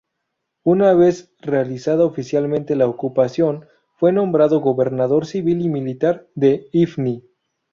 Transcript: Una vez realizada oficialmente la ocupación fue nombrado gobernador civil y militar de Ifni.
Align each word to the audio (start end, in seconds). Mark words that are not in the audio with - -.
Una 0.63 0.95
vez 0.95 1.31
realizada 1.41 2.05
oficialmente 2.05 2.75
la 2.75 2.87
ocupación 2.87 3.67
fue 3.97 4.11
nombrado 4.11 4.59
gobernador 4.59 5.27
civil 5.27 5.61
y 5.61 5.69
militar 5.69 6.27
de 6.33 6.67
Ifni. 6.71 7.23